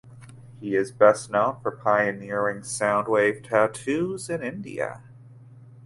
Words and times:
He 0.59 0.75
is 0.75 0.91
best 0.91 1.29
known 1.29 1.59
for 1.61 1.69
pioneering 1.69 2.61
soundwave 2.61 3.47
tattoos 3.47 4.31
in 4.31 4.41
India. 4.41 5.03